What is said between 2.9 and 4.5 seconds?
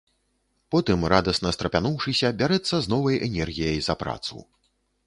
новай энергіяй за працу.